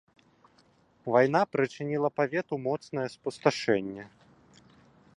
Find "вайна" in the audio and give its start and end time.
1.15-1.41